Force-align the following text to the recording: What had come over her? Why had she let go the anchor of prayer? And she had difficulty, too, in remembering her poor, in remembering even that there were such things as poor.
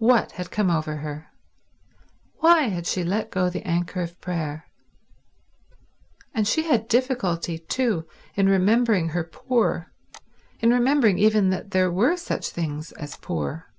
What 0.00 0.32
had 0.32 0.50
come 0.50 0.68
over 0.68 0.96
her? 0.96 1.28
Why 2.40 2.62
had 2.62 2.88
she 2.88 3.04
let 3.04 3.30
go 3.30 3.48
the 3.48 3.62
anchor 3.64 4.00
of 4.00 4.20
prayer? 4.20 4.68
And 6.34 6.48
she 6.48 6.64
had 6.64 6.88
difficulty, 6.88 7.58
too, 7.60 8.04
in 8.34 8.48
remembering 8.48 9.10
her 9.10 9.22
poor, 9.22 9.92
in 10.58 10.70
remembering 10.70 11.18
even 11.18 11.50
that 11.50 11.70
there 11.70 11.92
were 11.92 12.16
such 12.16 12.48
things 12.48 12.90
as 12.90 13.14
poor. 13.14 13.72